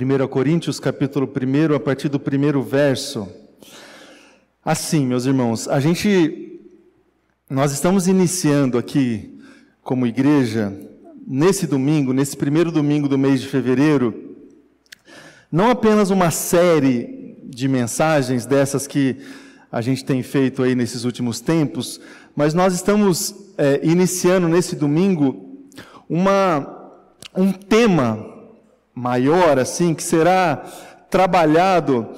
[0.00, 3.28] 1 Coríntios, capítulo 1, a partir do primeiro verso.
[4.64, 6.60] Assim, meus irmãos, a gente,
[7.50, 9.36] nós estamos iniciando aqui,
[9.82, 10.72] como igreja,
[11.26, 14.36] nesse domingo, nesse primeiro domingo do mês de fevereiro,
[15.50, 19.16] não apenas uma série de mensagens dessas que
[19.70, 22.00] a gente tem feito aí nesses últimos tempos,
[22.36, 25.66] mas nós estamos é, iniciando nesse domingo
[26.08, 26.92] uma,
[27.34, 28.37] um tema
[28.98, 30.64] maior, assim, que será
[31.08, 32.08] trabalhado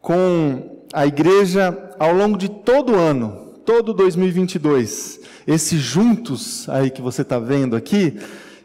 [0.00, 5.20] com a igreja ao longo de todo o ano, todo 2022.
[5.44, 8.16] Esse juntos aí que você está vendo aqui,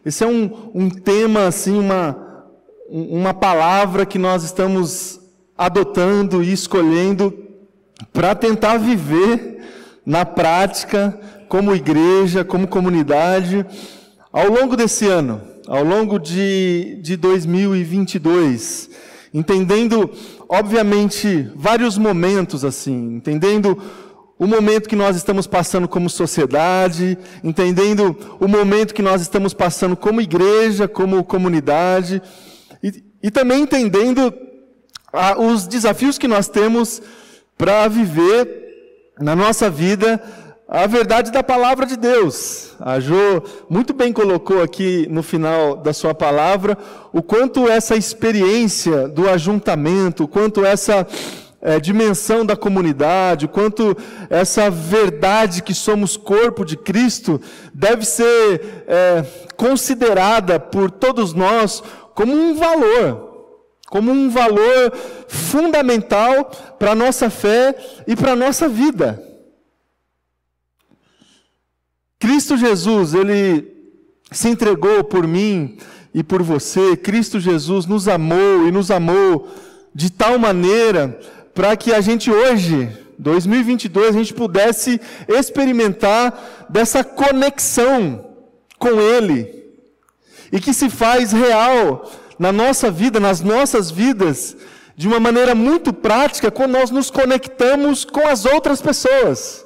[0.05, 2.45] esse é um, um tema, assim, uma,
[2.87, 5.19] uma palavra que nós estamos
[5.57, 7.33] adotando e escolhendo
[8.13, 9.63] para tentar viver
[10.05, 11.19] na prática,
[11.49, 13.65] como igreja, como comunidade,
[14.31, 18.89] ao longo desse ano ao longo de, de 2022,
[19.33, 20.11] entendendo,
[20.47, 23.81] obviamente, vários momentos assim, entendendo
[24.37, 29.95] o momento que nós estamos passando como sociedade, entendendo o momento que nós estamos passando
[29.95, 32.21] como igreja, como comunidade,
[32.83, 34.33] e, e também entendendo
[35.11, 37.01] ah, os desafios que nós temos
[37.57, 38.65] para viver
[39.19, 40.21] na nossa vida
[40.67, 42.73] a verdade da palavra de Deus.
[42.79, 46.77] A Jo muito bem colocou aqui no final da sua palavra
[47.13, 51.07] o quanto essa experiência do ajuntamento, quanto essa
[51.61, 53.95] é, dimensão da comunidade, o quanto
[54.29, 57.39] essa verdade que somos corpo de Cristo
[57.73, 59.23] deve ser é,
[59.55, 61.83] considerada por todos nós
[62.15, 63.53] como um valor,
[63.87, 64.93] como um valor
[65.27, 66.49] fundamental
[66.79, 67.75] para a nossa fé
[68.07, 69.34] e para a nossa vida.
[72.19, 73.75] Cristo Jesus, ele
[74.31, 75.77] se entregou por mim
[76.13, 76.95] e por você.
[76.95, 79.47] Cristo Jesus nos amou e nos amou
[79.93, 81.19] de tal maneira
[81.53, 88.25] para que a gente hoje, 2022, a gente pudesse experimentar dessa conexão
[88.77, 89.63] com Ele
[90.51, 94.55] e que se faz real na nossa vida, nas nossas vidas,
[94.97, 99.64] de uma maneira muito prática, quando nós nos conectamos com as outras pessoas.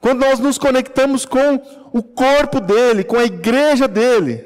[0.00, 1.60] Quando nós nos conectamos com
[1.92, 4.44] o corpo dele, com a igreja dele,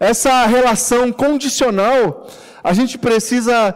[0.00, 2.26] essa relação condicional,
[2.62, 3.74] a gente precisa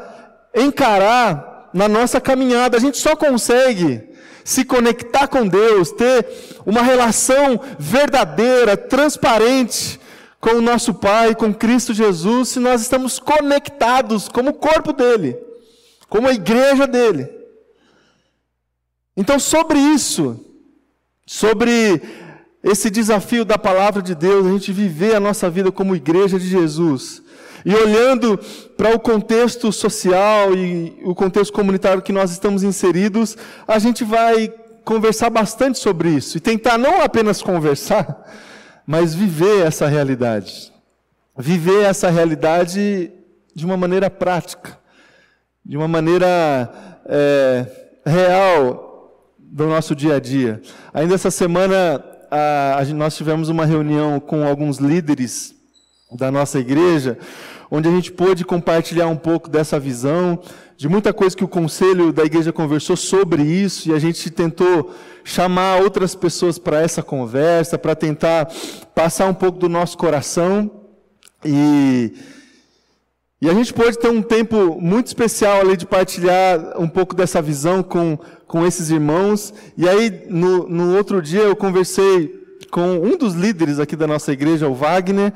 [0.54, 2.76] encarar na nossa caminhada.
[2.76, 4.08] A gente só consegue
[4.44, 6.26] se conectar com Deus, ter
[6.64, 10.00] uma relação verdadeira, transparente
[10.40, 15.36] com o nosso Pai, com Cristo Jesus, se nós estamos conectados como o corpo dele,
[16.08, 17.37] como a igreja dele.
[19.20, 20.38] Então, sobre isso,
[21.26, 22.00] sobre
[22.62, 26.46] esse desafio da palavra de Deus, a gente viver a nossa vida como igreja de
[26.46, 27.20] Jesus,
[27.64, 28.38] e olhando
[28.76, 33.36] para o contexto social e o contexto comunitário que nós estamos inseridos,
[33.66, 38.24] a gente vai conversar bastante sobre isso e tentar não apenas conversar,
[38.86, 40.72] mas viver essa realidade.
[41.36, 43.10] Viver essa realidade
[43.52, 44.78] de uma maneira prática,
[45.66, 47.66] de uma maneira é,
[48.06, 48.87] real,
[49.50, 50.60] do nosso dia a dia.
[50.92, 55.54] Ainda essa semana, a, a, nós tivemos uma reunião com alguns líderes
[56.12, 57.18] da nossa igreja,
[57.70, 60.40] onde a gente pôde compartilhar um pouco dessa visão,
[60.76, 64.94] de muita coisa que o conselho da igreja conversou sobre isso, e a gente tentou
[65.24, 68.48] chamar outras pessoas para essa conversa, para tentar
[68.94, 70.70] passar um pouco do nosso coração.
[71.44, 72.14] E,
[73.40, 77.40] e a gente pôde ter um tempo muito especial ali de partilhar um pouco dessa
[77.40, 78.18] visão com
[78.48, 79.52] com esses irmãos.
[79.76, 82.34] E aí, no, no outro dia, eu conversei
[82.70, 85.32] com um dos líderes aqui da nossa igreja, o Wagner.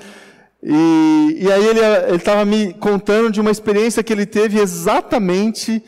[0.62, 5.82] E, e aí ele estava me contando de uma experiência que ele teve exatamente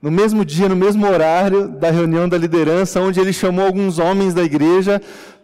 [0.00, 4.34] no mesmo dia, no mesmo horário da reunião da liderança, onde ele chamou alguns homens
[4.34, 5.00] da igreja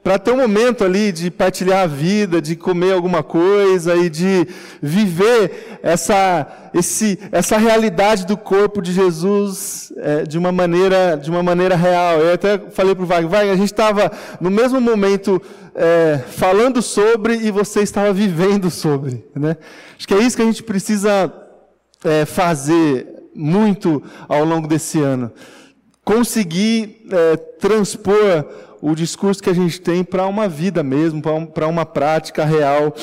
[0.08, 4.48] para ter um momento ali de partilhar a vida, de comer alguma coisa e de
[4.80, 11.42] viver essa, esse, essa realidade do corpo de Jesus é, de, uma maneira, de uma
[11.42, 12.20] maneira real.
[12.20, 14.10] Eu até falei para o Wagner, Wagner, a gente estava
[14.40, 15.42] no mesmo momento
[15.74, 19.26] é, falando sobre e você estava vivendo sobre.
[19.34, 19.58] Né?
[19.94, 21.30] Acho que é isso que a gente precisa
[22.02, 25.30] é, fazer muito ao longo desse ano.
[26.02, 28.46] Conseguir é, transpor
[28.80, 31.22] o discurso que a gente tem para uma vida mesmo,
[31.52, 32.94] para uma prática real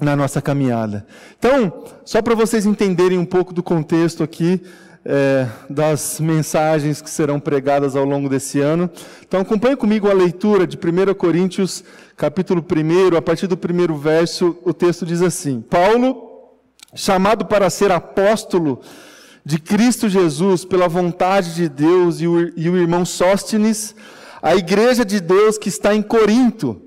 [0.00, 1.06] na nossa caminhada.
[1.38, 4.60] Então, só para vocês entenderem um pouco do contexto aqui,
[5.08, 8.90] é, das mensagens que serão pregadas ao longo desse ano.
[9.26, 11.84] Então, acompanhe comigo a leitura de 1 Coríntios,
[12.16, 16.50] capítulo 1, a partir do primeiro verso, o texto diz assim: Paulo,
[16.92, 18.80] chamado para ser apóstolo
[19.44, 23.94] de Cristo Jesus pela vontade de Deus, e o, e o irmão Sóstenes,
[24.42, 26.80] a igreja de Deus que está em Corinto,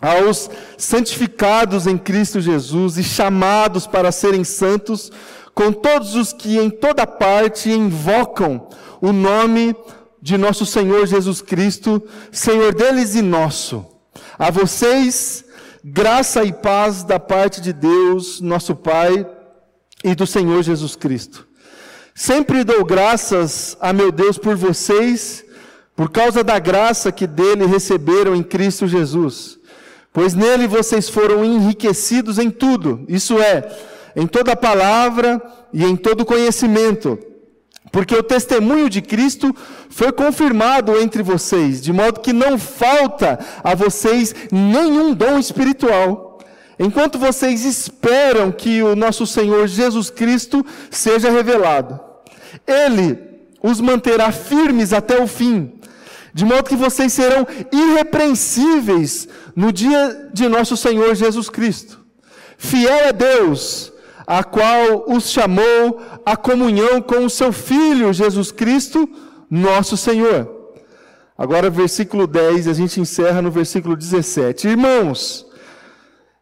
[0.00, 0.48] aos
[0.78, 5.10] santificados em Cristo Jesus e chamados para serem santos,
[5.54, 8.68] com todos os que em toda parte invocam
[9.00, 9.74] o nome
[10.22, 13.86] de nosso Senhor Jesus Cristo, Senhor deles e nosso.
[14.38, 15.44] A vocês,
[15.84, 19.26] graça e paz da parte de Deus, nosso Pai,
[20.02, 21.46] e do Senhor Jesus Cristo.
[22.14, 25.44] Sempre dou graças a meu Deus por vocês,
[26.00, 29.58] por causa da graça que dele receberam em Cristo Jesus.
[30.10, 33.70] Pois nele vocês foram enriquecidos em tudo, isso é,
[34.16, 37.18] em toda palavra e em todo conhecimento
[37.92, 39.54] porque o testemunho de Cristo
[39.90, 46.38] foi confirmado entre vocês, de modo que não falta a vocês nenhum dom espiritual,
[46.78, 52.00] enquanto vocês esperam que o nosso Senhor Jesus Cristo seja revelado.
[52.66, 53.18] Ele
[53.62, 55.79] os manterá firmes até o fim,
[56.32, 62.00] de modo que vocês serão irrepreensíveis no dia de nosso Senhor Jesus Cristo.
[62.56, 63.92] Fiel é Deus,
[64.26, 69.08] a qual os chamou à comunhão com o seu Filho Jesus Cristo,
[69.50, 70.60] nosso Senhor.
[71.36, 74.68] Agora, versículo 10, a gente encerra no versículo 17.
[74.68, 75.46] Irmãos,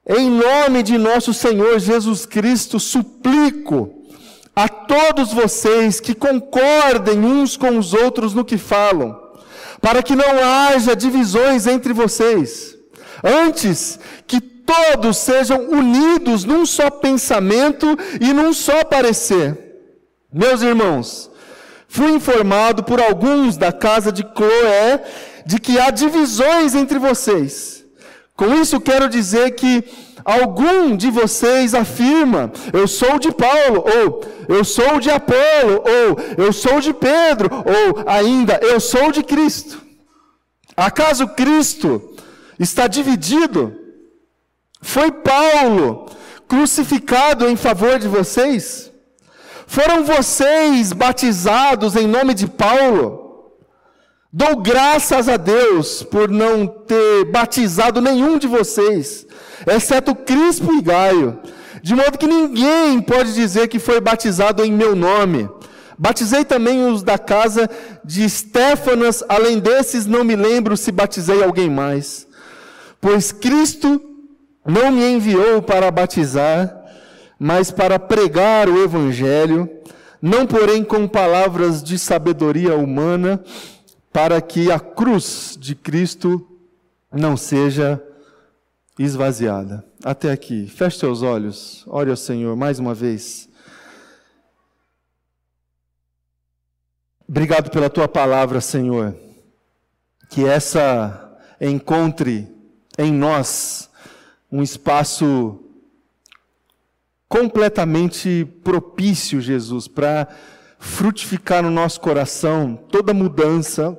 [0.04, 3.94] em nome de nosso Senhor Jesus Cristo, suplico
[4.56, 9.27] a todos vocês que concordem uns com os outros no que falam,
[9.80, 12.76] para que não haja divisões entre vocês.
[13.22, 17.86] Antes, que todos sejam unidos num só pensamento
[18.20, 19.56] e num só parecer.
[20.32, 21.30] Meus irmãos,
[21.88, 25.02] fui informado por alguns da casa de Cloé
[25.46, 27.84] de que há divisões entre vocês.
[28.36, 29.82] Com isso quero dizer que
[30.28, 36.52] algum de vocês afirma: eu sou de Paulo, ou eu sou de Apolo, ou eu
[36.52, 39.80] sou de Pedro, ou ainda eu sou de Cristo.
[40.76, 42.14] Acaso Cristo
[42.58, 43.74] está dividido?
[44.80, 46.06] Foi Paulo
[46.46, 48.92] crucificado em favor de vocês?
[49.66, 53.28] Foram vocês batizados em nome de Paulo?
[54.32, 59.26] Dou graças a Deus por não ter batizado nenhum de vocês,
[59.66, 61.38] exceto Crispo e Gaio,
[61.82, 65.48] de modo que ninguém pode dizer que foi batizado em meu nome.
[65.98, 67.68] Batizei também os da casa
[68.04, 72.26] de Estéfanas, além desses, não me lembro se batizei alguém mais.
[73.00, 74.00] Pois Cristo
[74.64, 76.76] não me enviou para batizar,
[77.38, 79.68] mas para pregar o Evangelho,
[80.20, 83.42] não porém com palavras de sabedoria humana,
[84.12, 86.46] para que a cruz de Cristo
[87.12, 88.02] não seja
[88.98, 89.84] esvaziada.
[90.02, 90.66] Até aqui.
[90.66, 91.84] Feche seus olhos.
[91.86, 93.48] Ore ao Senhor mais uma vez.
[97.28, 99.14] Obrigado pela tua palavra, Senhor.
[100.28, 102.48] Que essa encontre
[102.98, 103.88] em nós
[104.50, 105.62] um espaço
[107.28, 110.26] completamente propício, Jesus, para
[110.78, 113.98] frutificar no nosso coração toda mudança,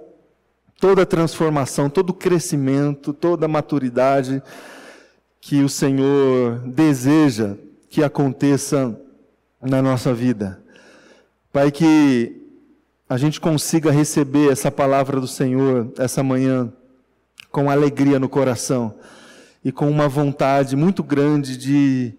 [0.80, 4.42] toda transformação, todo crescimento, toda maturidade
[5.42, 7.56] que o Senhor deseja
[7.90, 9.00] que aconteça
[9.62, 10.62] na nossa vida.
[11.52, 12.40] Pai, que
[13.10, 16.72] a gente consiga receber essa palavra do Senhor essa manhã
[17.52, 18.94] com alegria no coração
[19.64, 22.14] e com uma vontade muito grande de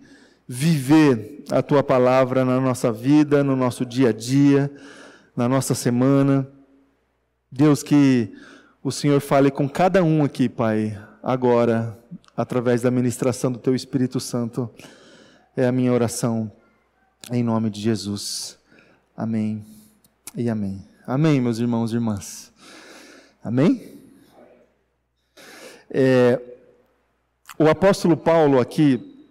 [0.49, 4.71] viver a tua palavra na nossa vida, no nosso dia a dia,
[5.37, 6.47] na nossa semana.
[7.51, 8.33] Deus, que
[8.83, 11.97] o Senhor fale com cada um aqui, Pai, agora,
[12.41, 14.71] através da ministração do teu Espírito Santo.
[15.57, 16.51] É a minha oração,
[17.31, 18.59] em nome de Jesus.
[19.17, 19.65] Amém
[20.35, 20.83] e amém.
[21.07, 22.53] Amém, meus irmãos e irmãs.
[23.43, 23.99] Amém?
[25.91, 26.41] É,
[27.59, 29.29] o apóstolo Paulo, aqui,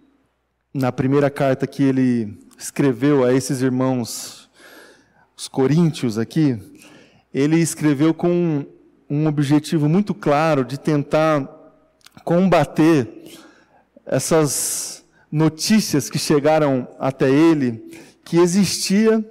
[0.72, 4.48] na primeira carta que ele escreveu a esses irmãos,
[5.36, 6.58] os coríntios aqui,
[7.32, 8.66] ele escreveu com
[9.08, 11.59] um objetivo muito claro de tentar
[12.24, 13.08] combater
[14.06, 19.24] essas notícias que chegaram até ele, que existia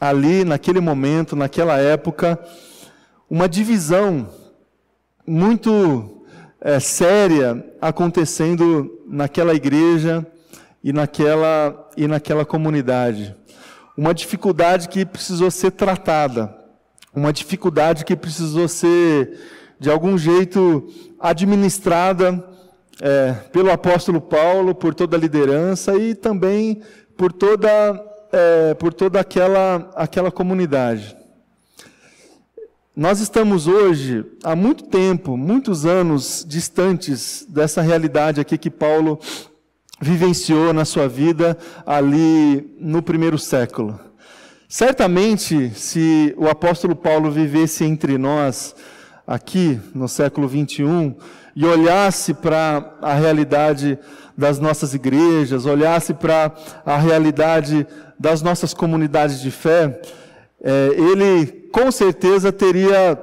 [0.00, 2.38] ali, naquele momento, naquela época,
[3.28, 4.28] uma divisão
[5.26, 6.24] muito
[6.60, 10.26] é, séria acontecendo naquela igreja
[10.82, 13.34] e naquela, e naquela comunidade.
[13.96, 16.56] Uma dificuldade que precisou ser tratada,
[17.14, 19.38] uma dificuldade que precisou ser,
[19.80, 20.86] de algum jeito,
[21.18, 22.46] administrada
[23.00, 26.82] é, pelo apóstolo Paulo, por toda a liderança e também
[27.16, 27.70] por toda,
[28.30, 31.16] é, por toda aquela, aquela comunidade.
[32.94, 39.18] Nós estamos hoje, há muito tempo, muitos anos distantes dessa realidade aqui que Paulo
[39.98, 41.56] vivenciou na sua vida
[41.86, 43.98] ali no primeiro século.
[44.68, 48.74] Certamente, se o apóstolo Paulo vivesse entre nós
[49.30, 51.14] aqui no século 21
[51.54, 53.96] e olhasse para a realidade
[54.36, 56.52] das nossas igrejas, olhasse para
[56.84, 57.86] a realidade
[58.18, 60.02] das nossas comunidades de fé,
[60.60, 63.16] é, ele com certeza teria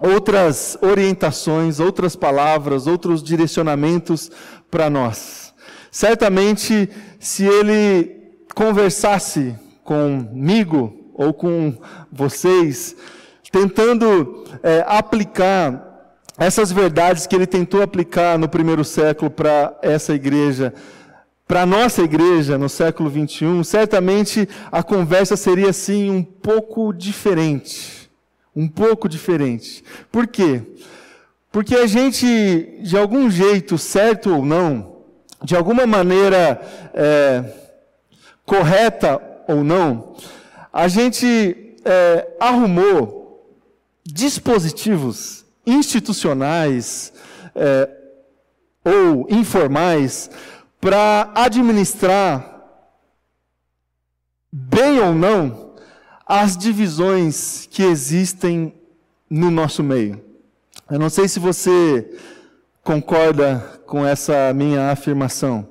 [0.00, 4.32] outras orientações, outras palavras, outros direcionamentos
[4.68, 5.54] para nós.
[5.92, 11.72] Certamente, se ele conversasse comigo ou com
[12.10, 12.96] vocês,
[13.50, 15.86] tentando é, aplicar
[16.38, 20.74] essas verdades que ele tentou aplicar no primeiro século para essa igreja,
[21.48, 28.10] para a nossa igreja no século 21, certamente a conversa seria assim um pouco diferente.
[28.54, 29.84] Um pouco diferente.
[30.10, 30.62] Por quê?
[31.52, 34.96] Porque a gente, de algum jeito, certo ou não,
[35.42, 36.60] de alguma maneira
[36.92, 37.44] é,
[38.44, 40.14] correta ou não,
[40.72, 43.25] a gente é, arrumou
[44.06, 47.12] dispositivos institucionais
[47.54, 47.90] é,
[48.84, 50.30] ou informais
[50.80, 52.62] para administrar,
[54.52, 55.74] bem ou não,
[56.24, 58.74] as divisões que existem
[59.28, 60.22] no nosso meio.
[60.90, 62.16] Eu não sei se você
[62.82, 65.68] concorda com essa minha afirmação,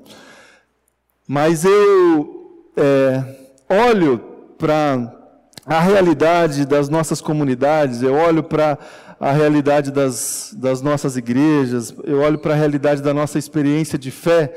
[1.25, 3.23] mas eu é,
[3.69, 4.19] olho
[4.57, 5.24] para
[5.65, 8.77] a realidade das nossas comunidades, eu olho para
[9.19, 14.11] a realidade das, das nossas igrejas, eu olho para a realidade da nossa experiência de
[14.11, 14.53] fé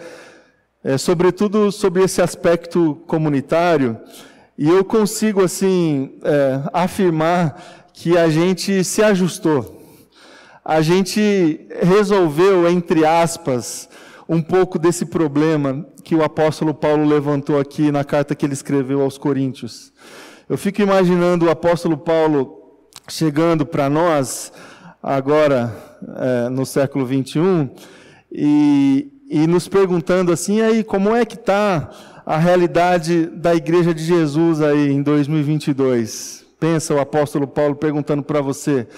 [0.83, 3.99] é, sobretudo sobre esse aspecto comunitário,
[4.57, 9.83] e eu consigo, assim, é, afirmar que a gente se ajustou.
[10.65, 13.89] A gente resolveu, entre aspas,
[14.29, 19.01] um pouco desse problema que o apóstolo Paulo levantou aqui na carta que ele escreveu
[19.01, 19.93] aos Coríntios.
[20.49, 24.51] Eu fico imaginando o apóstolo Paulo chegando para nós,
[25.03, 25.77] agora
[26.17, 27.69] é, no século 21,
[28.33, 31.91] e, e nos perguntando assim, aí, como é que está
[32.25, 36.47] a realidade da Igreja de Jesus aí em 2022?
[36.59, 38.89] Pensa o apóstolo Paulo perguntando para você.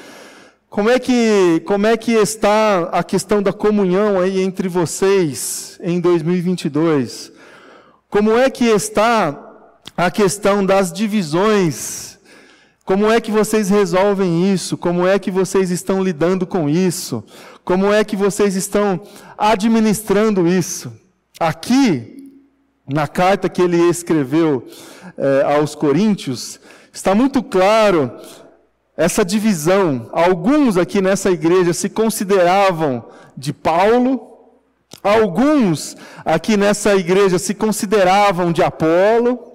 [0.68, 6.00] Como é, que, como é que está a questão da comunhão aí entre vocês em
[6.00, 7.32] 2022?
[8.08, 9.49] Como é que está
[9.96, 12.18] a questão das divisões?
[12.84, 14.76] Como é que vocês resolvem isso?
[14.76, 17.22] Como é que vocês estão lidando com isso?
[17.64, 19.00] Como é que vocês estão
[19.38, 20.92] administrando isso?
[21.38, 22.34] Aqui,
[22.88, 24.66] na carta que ele escreveu
[25.16, 26.58] eh, aos Coríntios,
[26.92, 28.10] está muito claro
[28.96, 30.10] essa divisão.
[30.12, 33.04] Alguns aqui nessa igreja se consideravam
[33.36, 34.20] de Paulo,
[35.02, 39.49] alguns aqui nessa igreja se consideravam de Apolo,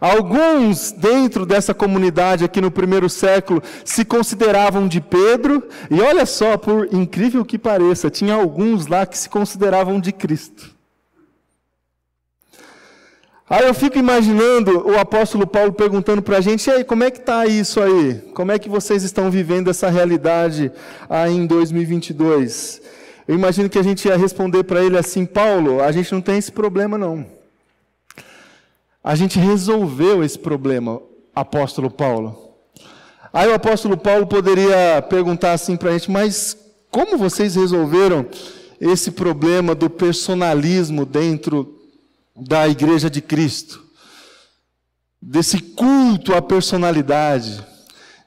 [0.00, 6.56] Alguns dentro dessa comunidade aqui no primeiro século se consideravam de Pedro, e olha só,
[6.56, 10.78] por incrível que pareça, tinha alguns lá que se consideravam de Cristo.
[13.50, 17.10] Aí eu fico imaginando o apóstolo Paulo perguntando para a gente: e aí, como é
[17.10, 18.16] que está isso aí?
[18.34, 20.70] Como é que vocês estão vivendo essa realidade
[21.08, 22.82] aí em 2022?
[23.26, 26.36] Eu imagino que a gente ia responder para ele assim: Paulo, a gente não tem
[26.36, 27.37] esse problema não.
[29.08, 31.00] A gente resolveu esse problema,
[31.34, 32.52] apóstolo Paulo.
[33.32, 36.54] Aí o apóstolo Paulo poderia perguntar assim para a gente, mas
[36.90, 38.26] como vocês resolveram
[38.78, 41.80] esse problema do personalismo dentro
[42.36, 43.82] da igreja de Cristo?
[45.22, 47.64] Desse culto à personalidade,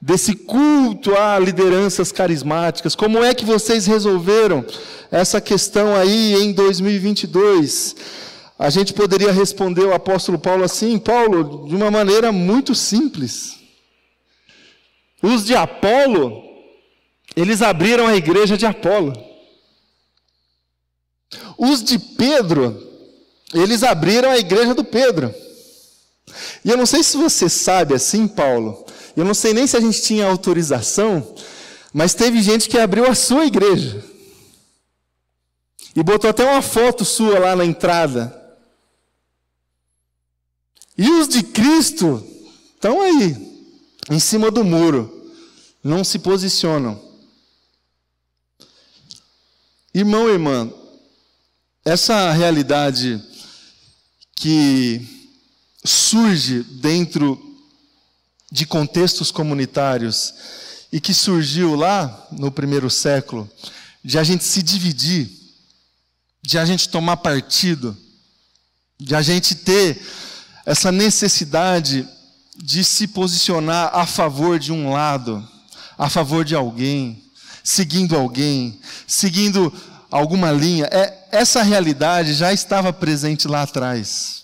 [0.01, 2.95] desse culto a lideranças carismáticas.
[2.95, 4.65] Como é que vocês resolveram
[5.11, 8.30] essa questão aí em 2022?
[8.61, 13.57] A gente poderia responder o apóstolo Paulo assim, Paulo, de uma maneira muito simples.
[15.19, 16.43] Os de Apolo,
[17.35, 19.13] eles abriram a igreja de Apolo.
[21.57, 22.79] Os de Pedro,
[23.51, 25.33] eles abriram a igreja do Pedro.
[26.63, 28.85] E eu não sei se você sabe assim, Paulo,
[29.17, 31.33] eu não sei nem se a gente tinha autorização,
[31.91, 34.05] mas teve gente que abriu a sua igreja.
[35.95, 38.39] E botou até uma foto sua lá na entrada.
[41.01, 42.23] E os de Cristo
[42.75, 43.35] estão aí,
[44.11, 45.33] em cima do muro,
[45.83, 47.01] não se posicionam.
[49.91, 50.71] Irmão e irmã,
[51.83, 53.19] essa realidade
[54.35, 55.01] que
[55.83, 57.57] surge dentro
[58.51, 60.35] de contextos comunitários
[60.91, 63.49] e que surgiu lá no primeiro século,
[64.03, 65.31] de a gente se dividir,
[66.43, 67.97] de a gente tomar partido,
[68.99, 69.99] de a gente ter
[70.65, 72.07] essa necessidade
[72.55, 75.47] de se posicionar a favor de um lado,
[75.97, 77.23] a favor de alguém,
[77.63, 79.73] seguindo alguém, seguindo
[80.09, 80.87] alguma linha.
[80.91, 84.43] É, essa realidade já estava presente lá atrás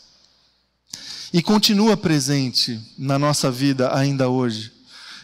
[1.34, 4.72] e continua presente na nossa vida ainda hoje.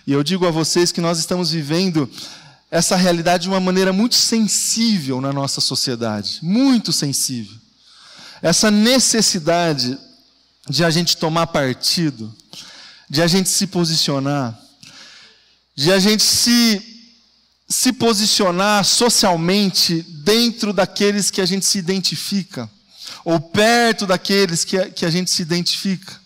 [0.05, 2.09] E eu digo a vocês que nós estamos vivendo
[2.69, 7.55] essa realidade de uma maneira muito sensível na nossa sociedade, muito sensível.
[8.41, 9.97] Essa necessidade
[10.69, 12.33] de a gente tomar partido,
[13.09, 14.57] de a gente se posicionar,
[15.75, 16.89] de a gente se
[17.67, 22.69] se posicionar socialmente dentro daqueles que a gente se identifica,
[23.25, 26.21] ou perto daqueles que que a gente se identifica.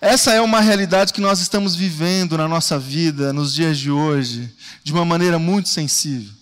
[0.00, 4.54] Essa é uma realidade que nós estamos vivendo na nossa vida, nos dias de hoje,
[4.84, 6.32] de uma maneira muito sensível.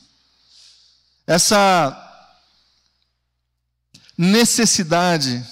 [1.26, 2.00] Essa
[4.18, 5.44] necessidade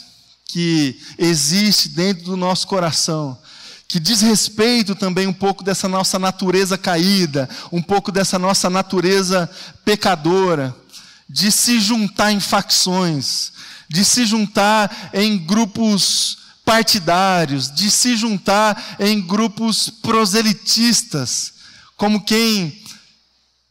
[0.53, 3.39] que existe dentro do nosso coração,
[3.89, 9.51] que diz respeito também um pouco dessa nossa natureza caída, um pouco dessa nossa natureza
[9.83, 10.77] pecadora,
[11.27, 13.51] de se juntar em facções,
[13.89, 21.55] de se juntar em grupos partidários, de se juntar em grupos proselitistas,
[21.97, 22.82] como quem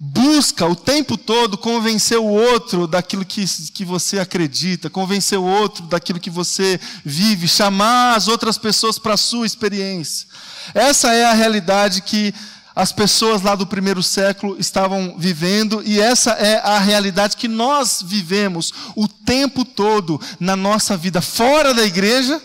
[0.04, 5.84] busca o tempo todo convencer o outro daquilo que, que você acredita, convencer o outro
[5.84, 10.28] daquilo que você vive, chamar as outras pessoas para a sua experiência.
[10.74, 12.34] Essa é a realidade que
[12.76, 18.02] as pessoas lá do primeiro século estavam vivendo, e essa é a realidade que nós
[18.04, 22.42] vivemos o tempo todo na nossa vida fora da igreja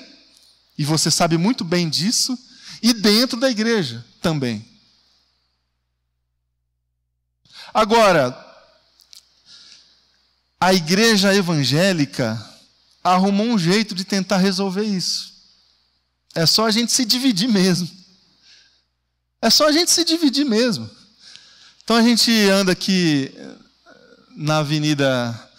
[0.78, 2.38] e você sabe muito bem disso,
[2.82, 4.64] e dentro da igreja também.
[7.76, 8.34] Agora,
[10.58, 12.43] a igreja evangélica
[13.04, 15.34] arrumou um jeito de tentar resolver isso.
[16.34, 17.86] É só a gente se dividir mesmo.
[19.43, 20.91] É só a gente se dividir mesmo.
[21.84, 23.30] Então a gente anda aqui
[24.34, 25.50] na avenida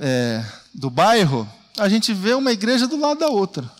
[0.00, 0.42] é,
[0.72, 3.70] do bairro, a gente vê uma igreja do lado da outra.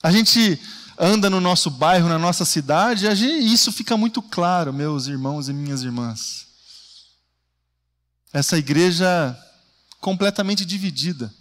[0.00, 0.60] A gente
[0.98, 5.82] anda no nosso bairro, na nossa cidade, isso fica muito claro, meus irmãos e minhas
[5.82, 6.46] irmãs.
[8.32, 9.36] Essa igreja
[10.00, 11.32] completamente dividida.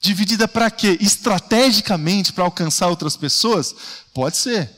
[0.00, 0.96] Dividida para quê?
[1.00, 3.74] Estrategicamente para alcançar outras pessoas?
[4.14, 4.70] Pode ser.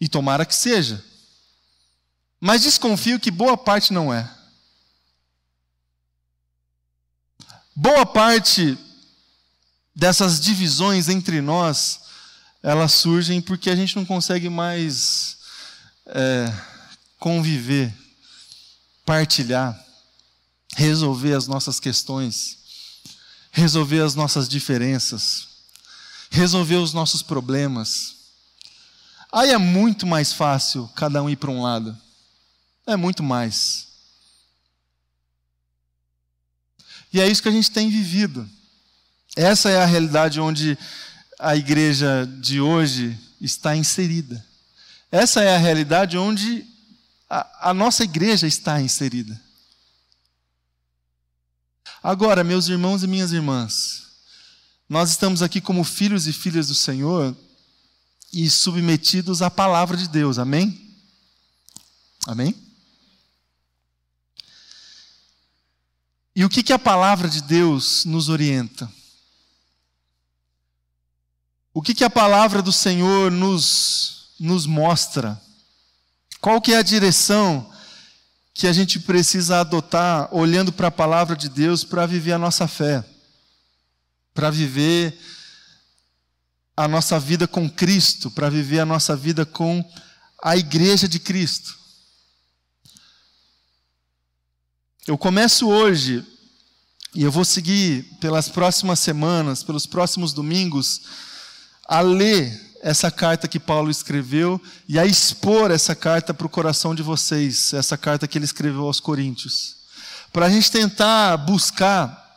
[0.00, 1.04] E tomara que seja.
[2.40, 4.30] Mas desconfio que boa parte não é.
[7.74, 8.78] Boa parte
[9.98, 12.02] dessas divisões entre nós,
[12.62, 15.38] elas surgem porque a gente não consegue mais
[16.06, 16.54] é,
[17.18, 17.92] conviver,
[19.04, 19.76] partilhar,
[20.76, 22.58] resolver as nossas questões,
[23.50, 25.48] resolver as nossas diferenças,
[26.30, 28.14] resolver os nossos problemas.
[29.32, 31.98] Aí é muito mais fácil cada um ir para um lado.
[32.86, 33.88] É muito mais.
[37.12, 38.48] E é isso que a gente tem vivido.
[39.40, 40.76] Essa é a realidade onde
[41.38, 44.44] a igreja de hoje está inserida.
[45.12, 46.66] Essa é a realidade onde
[47.30, 49.40] a, a nossa igreja está inserida.
[52.02, 54.08] Agora, meus irmãos e minhas irmãs,
[54.88, 57.36] nós estamos aqui como filhos e filhas do Senhor
[58.32, 60.96] e submetidos à palavra de Deus, amém?
[62.26, 62.52] Amém?
[66.34, 68.98] E o que, que a palavra de Deus nos orienta?
[71.78, 75.40] O que, que a palavra do Senhor nos, nos mostra?
[76.40, 77.72] Qual que é a direção
[78.52, 82.66] que a gente precisa adotar olhando para a palavra de Deus para viver a nossa
[82.66, 83.04] fé?
[84.34, 85.16] Para viver
[86.76, 89.88] a nossa vida com Cristo, para viver a nossa vida com
[90.42, 91.78] a igreja de Cristo.
[95.06, 96.26] Eu começo hoje,
[97.14, 101.27] e eu vou seguir pelas próximas semanas, pelos próximos domingos,
[101.88, 106.94] a ler essa carta que Paulo escreveu e a expor essa carta para o coração
[106.94, 109.76] de vocês, essa carta que ele escreveu aos Coríntios.
[110.32, 112.28] Para a gente tentar buscar,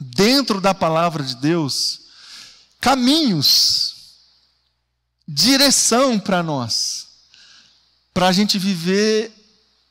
[0.00, 2.00] dentro da palavra de Deus,
[2.80, 3.94] caminhos,
[5.26, 7.06] direção para nós,
[8.12, 9.32] para a gente viver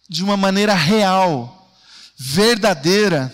[0.09, 1.57] de uma maneira real
[2.17, 3.33] verdadeira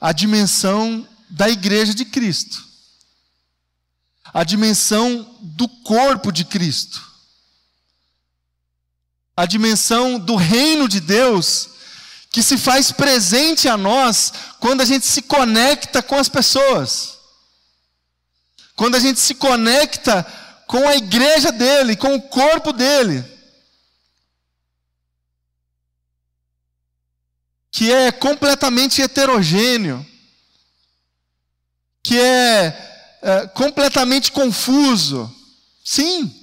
[0.00, 2.67] a dimensão da igreja de Cristo,
[4.32, 7.02] a dimensão do corpo de Cristo,
[9.36, 11.70] a dimensão do reino de Deus
[12.30, 17.18] que se faz presente a nós quando a gente se conecta com as pessoas,
[18.76, 20.22] quando a gente se conecta
[20.66, 23.24] com a igreja dele, com o corpo dele.
[27.70, 30.04] Que é completamente heterogêneo,
[32.02, 35.32] que é, é completamente confuso.
[35.84, 36.34] Sim.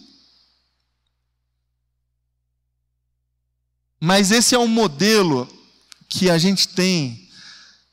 [4.00, 5.48] Mas esse é um modelo
[6.08, 7.30] que a gente tem,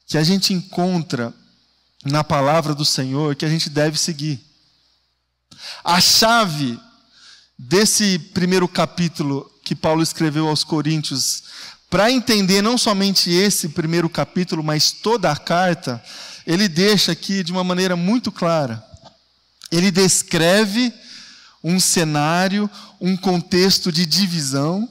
[0.06, 1.32] que a gente encontra
[2.04, 4.40] na palavra do Senhor, que a gente deve seguir.
[5.84, 6.78] A chave
[7.58, 11.44] desse primeiro capítulo que Paulo escreveu aos Coríntios,
[11.88, 16.02] para entender não somente esse primeiro capítulo, mas toda a carta,
[16.46, 18.84] ele deixa aqui de uma maneira muito clara.
[19.70, 20.92] Ele descreve
[21.62, 22.68] um cenário,
[23.00, 24.88] um contexto de divisão,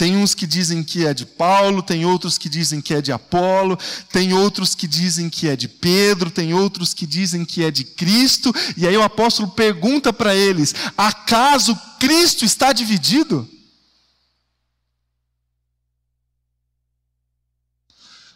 [0.00, 3.12] tem uns que dizem que é de Paulo, tem outros que dizem que é de
[3.12, 3.78] Apolo,
[4.10, 7.84] tem outros que dizem que é de Pedro, tem outros que dizem que é de
[7.84, 13.46] Cristo, e aí o apóstolo pergunta para eles: acaso Cristo está dividido?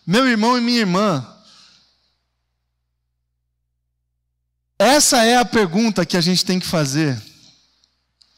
[0.06, 1.33] Meu irmão e minha irmã,
[4.94, 7.20] essa é a pergunta que a gente tem que fazer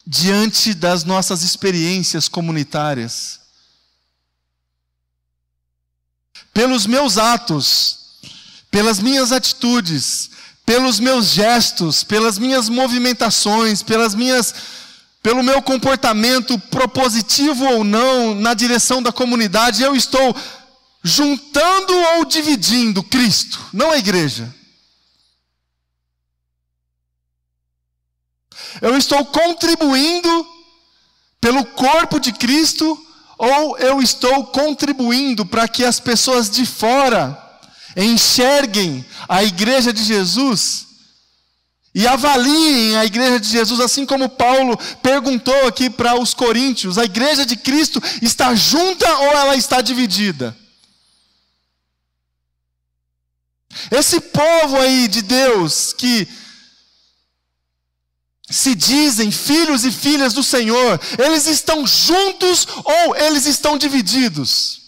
[0.05, 3.39] diante das nossas experiências comunitárias.
[6.51, 7.99] Pelos meus atos,
[8.71, 10.31] pelas minhas atitudes,
[10.65, 14.53] pelos meus gestos, pelas minhas movimentações, pelas minhas
[15.21, 20.35] pelo meu comportamento propositivo ou não na direção da comunidade, eu estou
[21.03, 24.56] juntando ou dividindo Cristo, não a igreja.
[28.81, 30.47] Eu estou contribuindo
[31.39, 32.97] pelo corpo de Cristo
[33.37, 37.37] ou eu estou contribuindo para que as pessoas de fora
[37.95, 40.87] enxerguem a igreja de Jesus
[41.93, 47.05] e avaliem a igreja de Jesus, assim como Paulo perguntou aqui para os coríntios: a
[47.05, 50.55] igreja de Cristo está junta ou ela está dividida?
[53.91, 56.27] Esse povo aí de Deus que
[58.49, 64.81] se dizem filhos e filhas do Senhor, eles estão juntos ou eles estão divididos?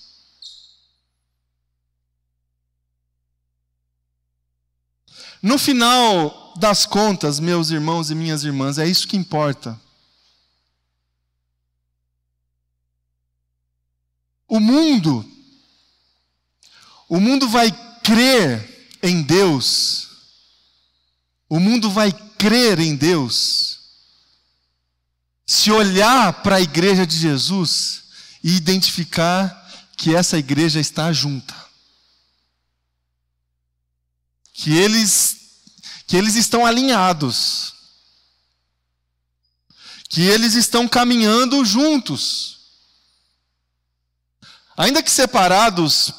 [5.42, 9.80] No final das contas, meus irmãos e minhas irmãs, é isso que importa.
[14.48, 15.30] O mundo,
[17.08, 17.72] o mundo vai
[18.04, 20.10] crer em Deus,
[21.48, 23.80] o mundo vai crer em Deus,
[25.46, 28.06] se olhar para a igreja de Jesus
[28.42, 29.56] e identificar
[29.98, 31.54] que essa igreja está junta.
[34.54, 35.38] Que eles
[36.08, 37.74] que eles estão alinhados.
[40.08, 42.58] Que eles estão caminhando juntos.
[44.76, 46.14] Ainda que separados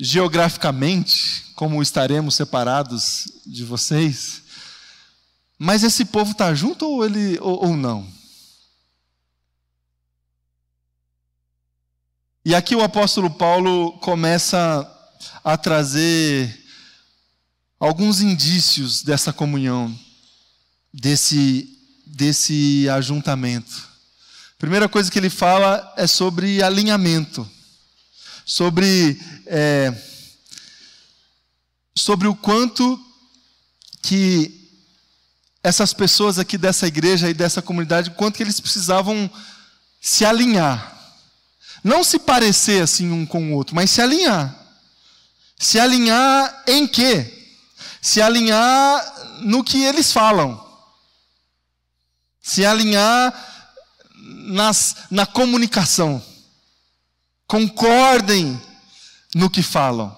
[0.00, 4.40] geograficamente, como estaremos separados de vocês,
[5.58, 8.10] mas esse povo está junto ou, ele, ou, ou não?
[12.42, 14.90] E aqui o apóstolo Paulo começa
[15.44, 16.64] a trazer
[17.78, 19.94] alguns indícios dessa comunhão,
[20.90, 23.86] desse, desse ajuntamento.
[24.58, 27.46] Primeira coisa que ele fala é sobre alinhamento,
[28.46, 29.94] sobre é,
[31.94, 32.98] sobre o quanto
[34.02, 34.60] que
[35.62, 39.30] essas pessoas aqui dessa igreja e dessa comunidade, quanto que eles precisavam
[40.00, 40.98] se alinhar.
[41.84, 44.56] Não se parecer assim um com o outro, mas se alinhar.
[45.58, 47.58] Se alinhar em quê?
[48.00, 50.66] Se alinhar no que eles falam.
[52.42, 53.34] Se alinhar
[54.16, 56.22] nas, na comunicação.
[57.46, 58.60] Concordem
[59.34, 60.16] no que falam.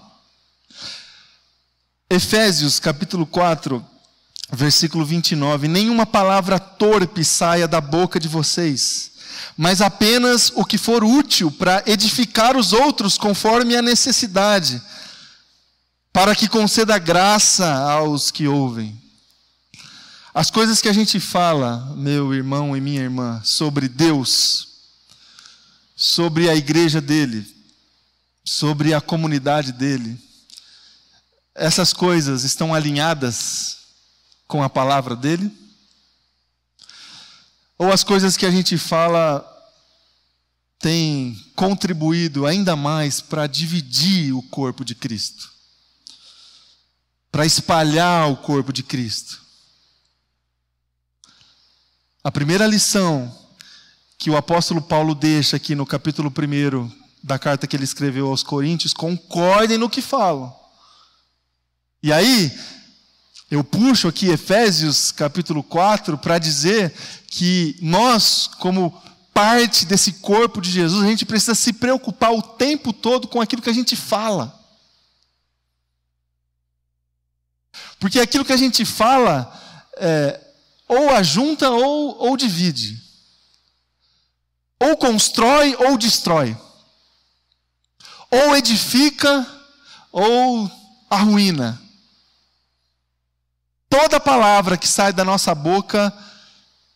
[2.14, 3.82] Efésios capítulo 4,
[4.52, 5.66] versículo 29.
[5.66, 9.12] Nenhuma palavra torpe saia da boca de vocês,
[9.56, 14.82] mas apenas o que for útil para edificar os outros conforme a necessidade,
[16.12, 18.94] para que conceda graça aos que ouvem.
[20.34, 24.68] As coisas que a gente fala, meu irmão e minha irmã, sobre Deus,
[25.96, 27.46] sobre a igreja dele,
[28.44, 30.20] sobre a comunidade dele,
[31.54, 33.78] essas coisas estão alinhadas
[34.46, 35.50] com a palavra dele?
[37.78, 39.48] Ou as coisas que a gente fala
[40.78, 45.50] têm contribuído ainda mais para dividir o corpo de Cristo?
[47.30, 49.40] Para espalhar o corpo de Cristo?
[52.22, 53.36] A primeira lição
[54.16, 56.88] que o apóstolo Paulo deixa aqui no capítulo 1
[57.22, 60.61] da carta que ele escreveu aos Coríntios, concordem no que falam.
[62.02, 62.50] E aí,
[63.48, 66.92] eu puxo aqui Efésios capítulo 4 para dizer
[67.28, 68.90] que nós, como
[69.32, 73.62] parte desse corpo de Jesus, a gente precisa se preocupar o tempo todo com aquilo
[73.62, 74.58] que a gente fala.
[78.00, 79.52] Porque aquilo que a gente fala
[79.96, 80.40] é,
[80.88, 83.00] ou ajunta ou, ou divide.
[84.80, 86.56] Ou constrói ou destrói.
[88.28, 89.46] Ou edifica
[90.10, 90.68] ou
[91.08, 91.80] arruína.
[93.92, 96.10] Toda palavra que sai da nossa boca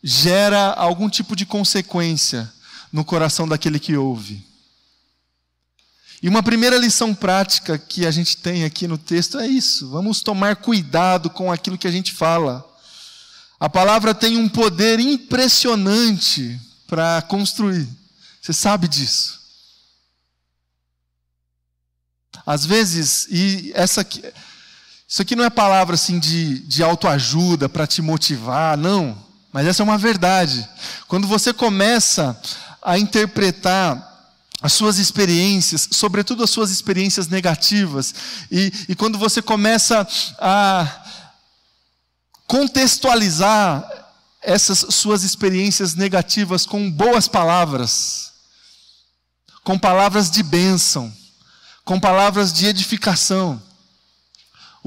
[0.03, 2.51] gera algum tipo de consequência
[2.91, 4.43] no coração daquele que ouve.
[6.23, 10.23] E uma primeira lição prática que a gente tem aqui no texto é isso: vamos
[10.23, 12.67] tomar cuidado com aquilo que a gente fala.
[13.61, 17.87] A palavra tem um poder impressionante para construir.
[18.41, 19.39] Você sabe disso.
[22.47, 24.03] Às vezes, e essa
[25.09, 29.17] isso aqui não é palavra assim de, de autoajuda para te motivar, não.
[29.53, 30.69] Mas essa é uma verdade.
[31.07, 32.39] Quando você começa
[32.83, 34.15] a interpretar
[34.61, 38.15] as suas experiências, sobretudo as suas experiências negativas,
[38.51, 40.07] e, e quando você começa
[40.39, 41.05] a
[42.47, 43.89] contextualizar
[44.43, 48.33] essas suas experiências negativas com boas palavras,
[49.65, 51.13] com palavras de bênção,
[51.85, 53.61] com palavras de edificação.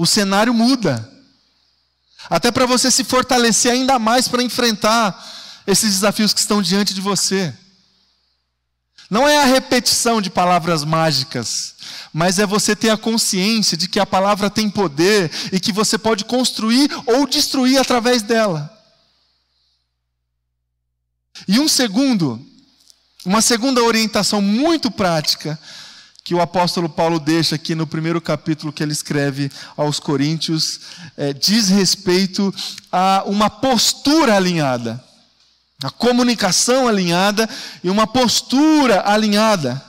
[0.00, 1.06] O cenário muda.
[2.30, 7.02] Até para você se fortalecer ainda mais para enfrentar esses desafios que estão diante de
[7.02, 7.54] você.
[9.10, 11.74] Não é a repetição de palavras mágicas,
[12.14, 15.98] mas é você ter a consciência de que a palavra tem poder e que você
[15.98, 18.74] pode construir ou destruir através dela.
[21.46, 22.40] E um segundo,
[23.22, 25.60] uma segunda orientação muito prática
[26.22, 30.80] que o apóstolo Paulo deixa aqui no primeiro capítulo que ele escreve aos Coríntios,
[31.16, 32.54] é, diz respeito
[32.92, 35.02] a uma postura alinhada,
[35.82, 37.48] a comunicação alinhada
[37.82, 39.82] e uma postura alinhada.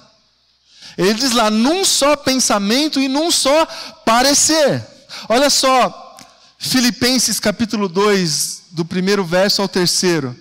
[0.98, 3.66] Ele diz lá, num só pensamento e num só
[4.06, 4.86] parecer.
[5.28, 6.18] Olha só,
[6.58, 10.36] Filipenses capítulo 2, do primeiro verso ao terceiro.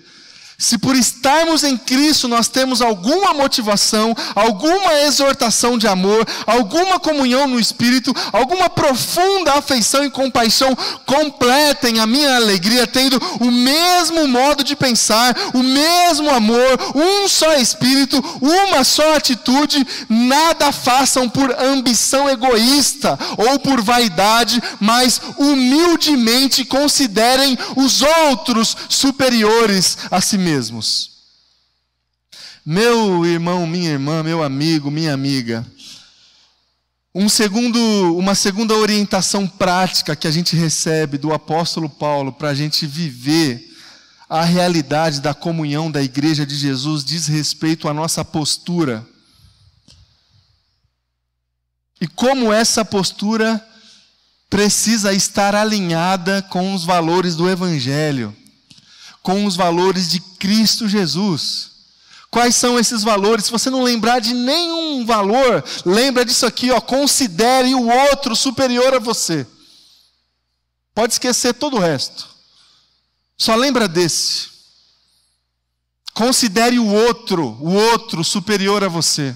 [0.61, 7.47] Se por estarmos em Cristo nós temos alguma motivação, alguma exortação de amor, alguma comunhão
[7.47, 14.63] no Espírito, alguma profunda afeição e compaixão, completem a minha alegria, tendo o mesmo modo
[14.63, 22.29] de pensar, o mesmo amor, um só Espírito, uma só atitude, nada façam por ambição
[22.29, 31.11] egoísta ou por vaidade, mas humildemente considerem os outros superiores a si mesmos mesmos.
[32.65, 35.65] Meu irmão, minha irmã, meu amigo, minha amiga,
[37.15, 37.79] um segundo,
[38.17, 43.69] uma segunda orientação prática que a gente recebe do apóstolo Paulo para a gente viver
[44.29, 49.05] a realidade da comunhão da igreja de Jesus diz respeito à nossa postura.
[51.99, 53.65] E como essa postura
[54.49, 58.35] precisa estar alinhada com os valores do Evangelho
[59.21, 61.71] com os valores de Cristo Jesus.
[62.29, 63.45] Quais são esses valores?
[63.45, 68.93] Se você não lembrar de nenhum valor, lembra disso aqui, ó, considere o outro superior
[68.93, 69.45] a você.
[70.95, 72.29] Pode esquecer todo o resto.
[73.37, 74.49] Só lembra desse.
[76.13, 79.35] Considere o outro, o outro superior a você.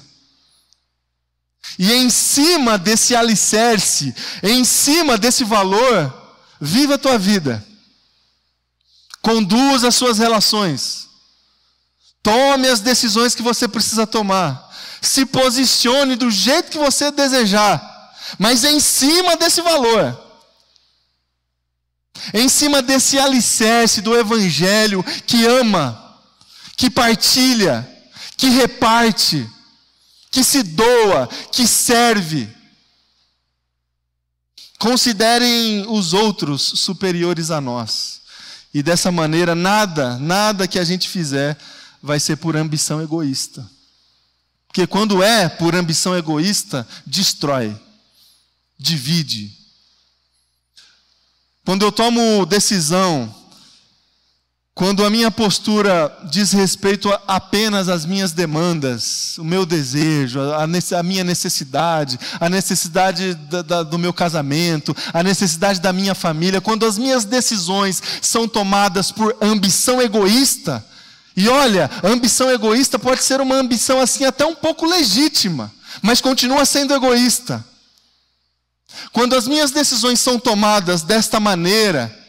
[1.78, 6.13] E em cima desse alicerce, em cima desse valor,
[6.62, 7.65] viva a tua vida.
[9.25, 11.09] Conduza as suas relações.
[12.21, 14.71] Tome as decisões que você precisa tomar.
[15.01, 18.13] Se posicione do jeito que você desejar.
[18.38, 20.15] Mas em cima desse valor.
[22.35, 26.21] Em cima desse alicerce do Evangelho que ama,
[26.77, 27.83] que partilha,
[28.38, 29.49] que reparte,
[30.29, 32.47] que se doa, que serve.
[34.77, 38.23] Considerem os outros superiores a nós.
[38.75, 41.57] E dessa maneira, nada, nada que a gente fizer
[42.03, 43.65] vai ser por ambição egoísta.
[44.67, 47.73] Porque quando é por ambição egoísta, destrói,
[48.77, 49.57] divide.
[51.63, 53.33] Quando eu tomo decisão,
[54.75, 61.23] quando a minha postura diz respeito apenas às minhas demandas, o meu desejo, a, minha
[61.23, 66.97] necessidade, a necessidade da, da, do meu casamento, a necessidade da minha família, quando as
[66.97, 70.85] minhas decisões são tomadas por ambição egoísta,
[71.38, 76.65] e olha, ambição egoísta pode ser uma ambição assim até um pouco legítima, mas continua
[76.65, 77.65] sendo egoísta.
[79.13, 82.24] Quando as minhas decisões são tomadas desta maneira,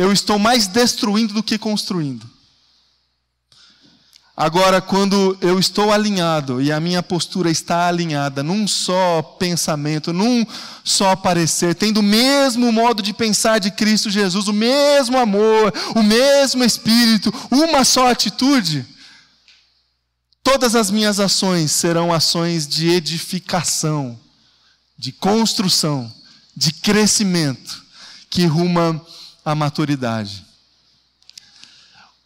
[0.00, 2.26] eu estou mais destruindo do que construindo.
[4.34, 10.46] Agora, quando eu estou alinhado e a minha postura está alinhada num só pensamento, num
[10.82, 16.02] só parecer, tendo o mesmo modo de pensar de Cristo Jesus, o mesmo amor, o
[16.02, 18.86] mesmo espírito, uma só atitude,
[20.42, 24.18] todas as minhas ações serão ações de edificação,
[24.96, 26.10] de construção,
[26.56, 27.84] de crescimento,
[28.30, 28.98] que ruma
[29.44, 30.44] à maturidade.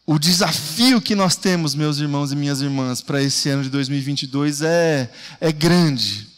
[0.06, 4.60] O desafio que nós temos, meus irmãos e minhas irmãs, para esse ano de 2022
[4.60, 6.28] é, é grande.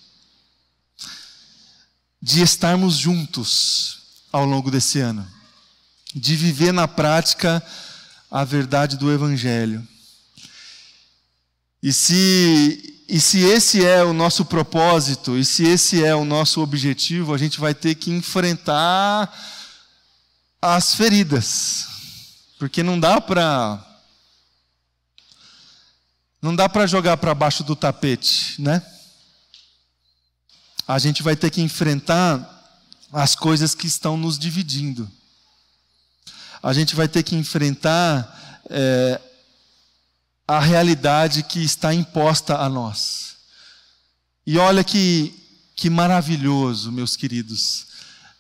[2.23, 3.99] De estarmos juntos
[4.33, 5.27] ao longo desse ano,
[6.15, 7.63] de viver na prática
[8.31, 9.87] a verdade do Evangelho.
[11.83, 16.61] E se, e se esse é o nosso propósito, e se esse é o nosso
[16.61, 19.33] objetivo, a gente vai ter que enfrentar
[20.75, 21.97] as feridas
[22.59, 23.83] porque não dá para
[26.41, 28.83] não dá para jogar para baixo do tapete, né?
[30.87, 32.53] A gente vai ter que enfrentar
[33.13, 35.11] as coisas que estão nos dividindo.
[36.63, 39.21] A gente vai ter que enfrentar é,
[40.47, 43.39] a realidade que está imposta a nós.
[44.47, 45.35] E olha que,
[45.75, 47.86] que maravilhoso, meus queridos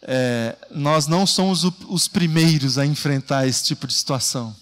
[0.08, 4.54] é, nós não somos os primeiros a enfrentar esse tipo de situação.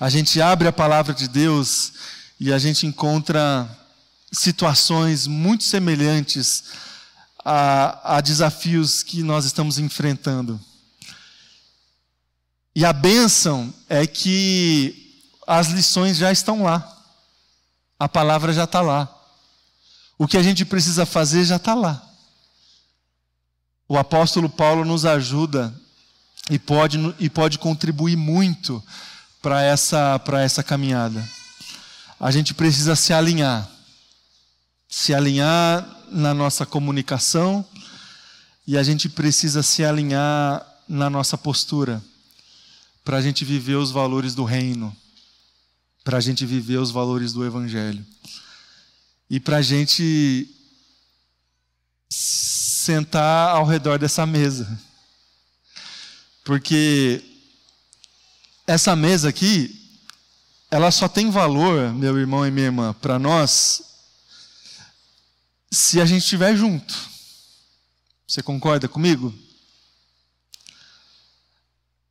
[0.00, 1.92] A gente abre a palavra de Deus
[2.40, 3.68] e a gente encontra
[4.32, 6.64] situações muito semelhantes
[7.44, 10.58] a, a desafios que nós estamos enfrentando.
[12.74, 17.04] E a bênção é que as lições já estão lá,
[17.98, 19.12] a palavra já está lá.
[20.18, 22.02] O que a gente precisa fazer já está lá.
[23.88, 25.74] O apóstolo Paulo nos ajuda
[26.50, 28.82] e pode, e pode contribuir muito
[29.40, 31.26] para essa, essa caminhada.
[32.18, 33.70] A gente precisa se alinhar.
[34.88, 37.64] Se alinhar na nossa comunicação
[38.66, 42.02] e a gente precisa se alinhar na nossa postura
[43.04, 44.96] para a gente viver os valores do reino,
[46.02, 48.04] para a gente viver os valores do Evangelho
[49.28, 50.48] e para a gente
[52.86, 54.80] sentar ao redor dessa mesa.
[56.44, 57.20] Porque
[58.64, 59.74] essa mesa aqui,
[60.70, 63.82] ela só tem valor, meu irmão e minha irmã, para nós,
[65.70, 66.94] se a gente estiver junto.
[68.26, 69.34] Você concorda comigo?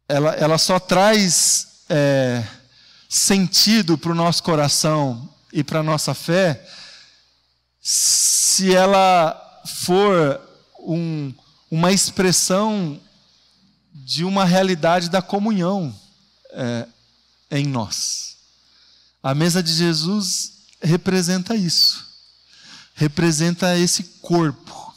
[0.09, 2.45] Ela, ela só traz é,
[3.07, 6.69] sentido para o nosso coração e para a nossa fé
[7.81, 10.44] se ela for
[10.85, 11.33] um,
[11.69, 12.99] uma expressão
[13.93, 15.93] de uma realidade da comunhão
[16.51, 16.87] é,
[17.51, 18.37] em nós.
[19.23, 22.05] A mesa de Jesus representa isso,
[22.93, 24.93] representa esse corpo,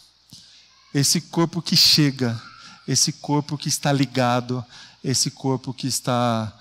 [0.93, 2.41] esse corpo que chega,
[2.87, 4.65] esse corpo que está ligado,
[5.03, 6.53] esse corpo que está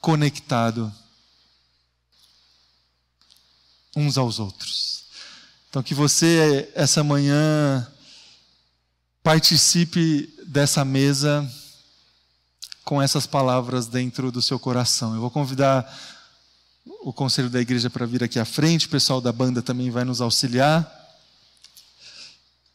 [0.00, 0.92] conectado
[3.96, 5.04] uns aos outros.
[5.70, 7.86] Então, que você, essa manhã,
[9.24, 11.50] participe dessa mesa
[12.84, 15.14] com essas palavras dentro do seu coração.
[15.14, 15.90] Eu vou convidar
[17.00, 20.04] o conselho da igreja para vir aqui à frente, o pessoal da banda também vai
[20.04, 21.03] nos auxiliar.